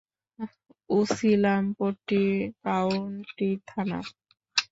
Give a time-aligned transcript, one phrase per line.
[0.89, 2.23] Usilampatti
[2.63, 3.99] county থানা।